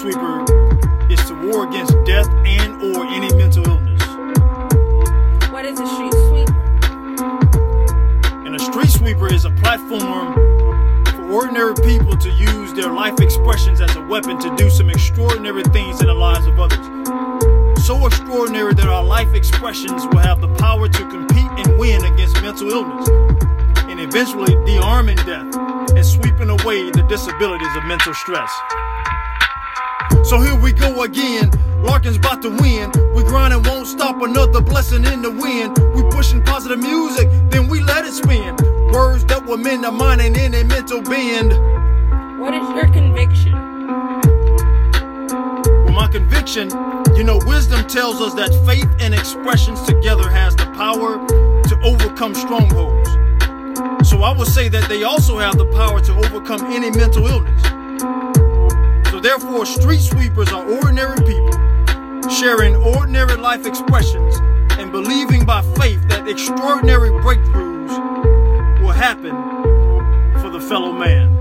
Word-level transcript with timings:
sweeper 0.00 0.40
is 1.10 1.22
to 1.26 1.34
war 1.46 1.68
against 1.68 1.92
death 2.06 2.26
and 2.46 2.82
or 2.82 3.04
any 3.04 3.28
mental 3.36 3.62
illness. 3.68 4.02
What 5.52 5.66
is 5.66 5.78
a 5.78 5.86
street 5.86 6.14
sweeper? 6.14 6.60
And 8.46 8.56
a 8.56 8.58
street 8.58 8.88
sweeper 8.88 9.30
is 9.30 9.44
a 9.44 9.50
platform 9.50 10.32
for 11.04 11.30
ordinary 11.30 11.74
people 11.84 12.16
to 12.16 12.30
use 12.30 12.72
their 12.72 12.90
life 12.90 13.20
expressions 13.20 13.82
as 13.82 13.94
a 13.96 14.00
weapon 14.00 14.40
to 14.40 14.56
do 14.56 14.70
some 14.70 14.88
extraordinary 14.88 15.64
things 15.64 16.00
in 16.00 16.06
the 16.06 16.14
lives 16.14 16.46
of 16.46 16.58
others. 16.58 16.86
So 17.84 18.06
extraordinary 18.06 18.72
that 18.72 18.88
our 18.88 19.04
life 19.04 19.34
expressions 19.34 20.06
will 20.06 20.20
have 20.20 20.40
the 20.40 20.48
power 20.54 20.88
to 20.88 21.08
compete 21.10 21.50
and 21.58 21.78
win 21.78 22.02
against 22.06 22.40
mental 22.40 22.70
illness 22.70 23.06
and 23.84 24.00
eventually 24.00 24.54
dearming 24.64 25.16
death 25.26 25.54
and 25.90 26.06
sweeping 26.06 26.48
away 26.48 26.90
the 26.90 27.04
disabilities 27.06 27.76
of 27.76 27.84
mental 27.84 28.14
stress. 28.14 28.50
So 30.30 30.40
here 30.40 30.54
we 30.54 30.70
go 30.70 31.02
again. 31.02 31.50
Larkin's 31.82 32.16
about 32.16 32.40
to 32.42 32.50
win. 32.50 32.92
We 33.16 33.24
grind 33.24 33.52
and 33.52 33.66
won't 33.66 33.88
stop. 33.88 34.22
Another 34.22 34.60
blessing 34.60 35.04
in 35.04 35.22
the 35.22 35.30
wind. 35.32 35.76
We 35.92 36.08
pushing 36.08 36.40
positive 36.44 36.78
music, 36.78 37.28
then 37.50 37.66
we 37.66 37.82
let 37.82 38.04
it 38.04 38.12
spin. 38.12 38.54
Words 38.92 39.24
that 39.24 39.44
were 39.44 39.56
meant 39.56 39.82
to 39.82 39.90
mind 39.90 40.20
and 40.20 40.36
in 40.36 40.54
a 40.54 40.62
mental 40.62 41.02
bend. 41.02 41.50
What 42.38 42.54
is 42.54 42.62
your 42.76 42.86
conviction? 42.92 43.54
Well, 45.84 45.94
my 45.94 46.06
conviction, 46.06 46.70
you 47.16 47.24
know, 47.24 47.40
wisdom 47.44 47.84
tells 47.88 48.20
us 48.20 48.32
that 48.34 48.54
faith 48.64 48.88
and 49.00 49.12
expressions 49.12 49.82
together 49.82 50.30
has 50.30 50.54
the 50.54 50.66
power 50.66 51.18
to 51.26 51.80
overcome 51.82 52.36
strongholds. 52.36 53.10
So 54.08 54.22
I 54.22 54.32
would 54.38 54.46
say 54.46 54.68
that 54.68 54.88
they 54.88 55.02
also 55.02 55.38
have 55.38 55.58
the 55.58 55.66
power 55.72 56.00
to 56.00 56.12
overcome 56.24 56.66
any 56.66 56.92
mental 56.92 57.26
illness. 57.26 57.69
Therefore, 59.30 59.64
street 59.64 60.00
sweepers 60.00 60.48
are 60.50 60.68
ordinary 60.68 61.16
people 61.18 61.52
sharing 62.28 62.74
ordinary 62.74 63.36
life 63.36 63.64
expressions 63.64 64.40
and 64.72 64.90
believing 64.90 65.44
by 65.46 65.62
faith 65.78 66.00
that 66.08 66.26
extraordinary 66.26 67.10
breakthroughs 67.10 68.82
will 68.82 68.90
happen 68.90 69.30
for 70.40 70.50
the 70.50 70.60
fellow 70.60 70.92
man. 70.92 71.39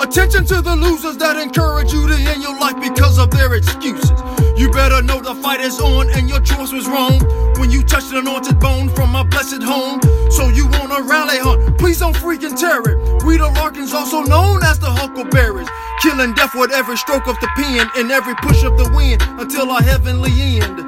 Attention, 0.00 0.44
to 0.46 0.62
the 0.62 0.76
losers 0.76 1.16
that 1.16 1.36
encourage 1.36 1.92
you 1.92 2.06
to 2.06 2.14
end 2.14 2.42
your 2.42 2.58
life 2.58 2.78
because 2.80 3.18
of 3.18 3.30
their 3.30 3.54
excuses. 3.54 4.10
You 4.56 4.70
better 4.70 5.02
know 5.02 5.20
the 5.20 5.34
fight 5.34 5.60
is 5.60 5.80
on 5.80 6.08
and 6.10 6.28
your 6.28 6.40
choice 6.40 6.72
was 6.72 6.86
wrong 6.86 7.18
when 7.58 7.70
you 7.70 7.82
touched 7.82 8.12
an 8.12 8.18
anointed 8.18 8.60
bone 8.60 8.88
from 8.88 9.10
my 9.10 9.24
blessed 9.24 9.62
home. 9.62 10.00
So 10.30 10.48
you 10.50 10.66
want 10.68 10.92
a 10.92 11.02
rally 11.02 11.38
hunt? 11.38 11.78
Please 11.78 11.98
don't 11.98 12.14
freaking 12.14 12.58
tear 12.58 12.78
it. 12.86 13.24
We 13.24 13.38
the 13.38 13.50
Larkins, 13.58 13.92
also 13.92 14.22
known 14.22 14.62
as 14.62 14.78
the 14.78 14.86
Huckleberries, 14.86 15.68
killing 16.00 16.32
death 16.34 16.54
with 16.54 16.70
every 16.70 16.96
stroke 16.96 17.26
of 17.26 17.38
the 17.40 17.48
pen 17.56 17.88
and 17.96 18.10
every 18.12 18.34
push 18.36 18.62
of 18.62 18.78
the 18.78 18.88
wind 18.94 19.20
until 19.40 19.70
our 19.70 19.82
heavenly 19.82 20.30
end. 20.60 20.78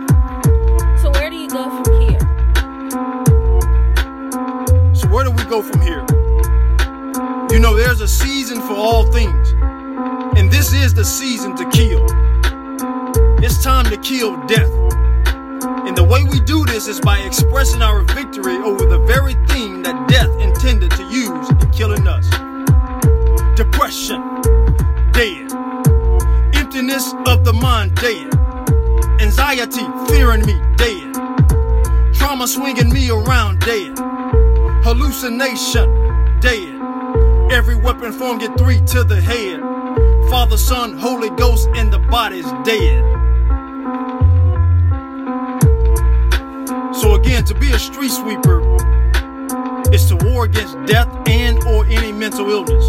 So 1.00 1.10
where 1.10 1.30
do 1.30 1.36
you 1.36 1.48
go 1.48 1.82
from 1.82 2.00
here? 2.00 2.20
So 4.94 5.08
where 5.08 5.24
do 5.24 5.32
we 5.32 5.44
go 5.44 5.62
from 5.62 5.80
here? 5.82 6.13
You 7.54 7.60
know, 7.60 7.76
there's 7.76 8.00
a 8.00 8.08
season 8.08 8.60
for 8.62 8.72
all 8.72 9.04
things, 9.12 9.52
and 10.36 10.50
this 10.50 10.72
is 10.72 10.92
the 10.92 11.04
season 11.04 11.54
to 11.54 11.64
kill. 11.70 12.04
It's 13.44 13.62
time 13.62 13.84
to 13.90 13.96
kill 13.98 14.44
death. 14.48 14.68
And 15.86 15.96
the 15.96 16.02
way 16.02 16.24
we 16.24 16.40
do 16.40 16.66
this 16.66 16.88
is 16.88 17.00
by 17.00 17.18
expressing 17.20 17.80
our 17.80 18.02
victory 18.02 18.56
over 18.56 18.86
the 18.86 18.98
very 19.06 19.34
thing 19.46 19.82
that 19.82 20.08
death 20.08 20.30
intended 20.40 20.90
to 20.96 21.04
use 21.04 21.48
in 21.48 21.70
killing 21.70 22.08
us. 22.08 22.28
Depression, 23.56 24.20
dead. 25.12 25.52
Emptiness 26.56 27.14
of 27.28 27.44
the 27.44 27.52
mind, 27.52 27.94
dead. 27.94 28.34
Anxiety, 29.22 29.86
fearing 30.08 30.44
me, 30.44 30.60
dead. 30.74 31.14
Trauma 32.14 32.48
swinging 32.48 32.92
me 32.92 33.10
around, 33.10 33.60
dead. 33.60 33.96
Hallucination, 34.82 36.40
dead. 36.40 36.80
Every 37.54 37.76
weapon 37.76 38.10
formed 38.10 38.40
get 38.40 38.58
three 38.58 38.80
to 38.86 39.04
the 39.04 39.20
head. 39.20 39.60
Father, 40.28 40.56
Son, 40.56 40.98
Holy 40.98 41.30
Ghost, 41.30 41.68
and 41.76 41.92
the 41.92 42.00
body's 42.00 42.50
dead. 42.64 43.00
So 46.96 47.14
again, 47.14 47.44
to 47.44 47.54
be 47.54 47.70
a 47.70 47.78
street 47.78 48.10
sweeper 48.10 48.58
is 49.94 50.06
to 50.06 50.16
war 50.16 50.46
against 50.46 50.84
death 50.86 51.08
and 51.28 51.62
or 51.68 51.86
any 51.86 52.10
mental 52.10 52.50
illness. 52.50 52.84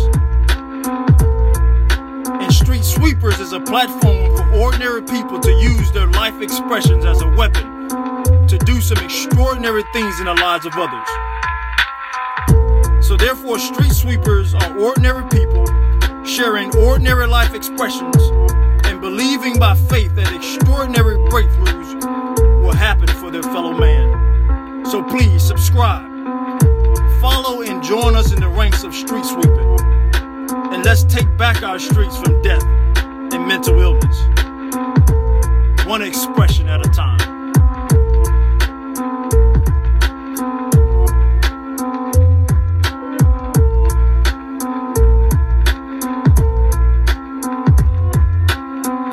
And 2.28 2.52
street 2.52 2.84
sweepers 2.84 3.40
is 3.40 3.54
a 3.54 3.60
platform 3.60 4.36
for 4.36 4.52
ordinary 4.58 5.04
people 5.04 5.40
to 5.42 5.52
use 5.52 5.92
their 5.92 6.08
life 6.08 6.42
expressions 6.42 7.06
as 7.06 7.22
a 7.22 7.30
weapon 7.36 7.88
to 8.48 8.58
do 8.66 8.82
some 8.82 8.98
extraordinary 8.98 9.84
things 9.94 10.20
in 10.20 10.26
the 10.26 10.34
lives 10.34 10.66
of 10.66 10.74
others. 10.76 11.45
So 13.06 13.16
therefore, 13.16 13.60
street 13.60 13.92
sweepers 13.92 14.56
are 14.56 14.80
ordinary 14.80 15.30
people 15.30 15.64
sharing 16.26 16.76
ordinary 16.76 17.28
life 17.28 17.54
expressions 17.54 18.18
and 18.88 19.00
believing 19.00 19.60
by 19.60 19.76
faith 19.76 20.16
that 20.16 20.34
extraordinary 20.34 21.18
breakthroughs 21.30 22.64
will 22.64 22.74
happen 22.74 23.08
for 23.08 23.30
their 23.30 23.44
fellow 23.44 23.78
man. 23.78 24.86
So 24.88 25.04
please 25.04 25.44
subscribe, 25.44 26.10
follow, 27.22 27.62
and 27.62 27.84
join 27.84 28.16
us 28.16 28.34
in 28.34 28.40
the 28.40 28.50
ranks 28.50 28.84
of 28.84 28.92
street 28.96 29.24
sweeping. 29.24 29.80
And 30.74 30.84
let's 30.84 31.04
take 31.04 31.28
back 31.38 31.62
our 31.62 31.78
streets 31.78 32.18
from 32.18 32.42
death 32.42 32.66
and 32.66 33.48
mental 33.48 33.80
illness, 33.80 34.18
one 35.86 36.02
expression 36.02 36.68
at 36.68 36.84
a 36.84 36.90
time. 36.90 37.35